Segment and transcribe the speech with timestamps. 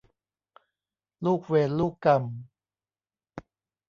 [1.25, 2.23] ลูกเวรลูกกรรม